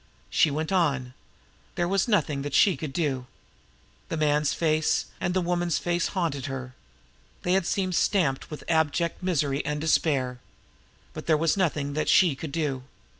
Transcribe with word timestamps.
She 0.31 0.49
went 0.49 0.71
on. 0.71 1.13
There 1.75 1.87
was 1.87 2.07
nothing 2.07 2.41
that 2.41 2.55
she 2.55 2.75
could 2.75 2.91
do. 2.91 3.27
The 4.09 4.17
man's 4.17 4.51
face 4.51 5.05
and 5.21 5.35
the 5.35 5.41
woman's 5.45 5.77
face 5.77 6.07
haunted 6.07 6.47
her. 6.47 6.73
They 7.43 7.53
had 7.53 7.67
seemed 7.67 7.93
stamped 7.93 8.49
with 8.49 8.61
such 8.61 8.69
abject 8.71 9.21
misery 9.21 9.63
and 9.63 9.79
despair. 9.79 10.39
But 11.13 11.27
there 11.27 11.37
was 11.37 11.55
nothing 11.55 11.93
that 11.93 12.09
she 12.09 12.33
could 12.35 12.51
do. 12.51 12.81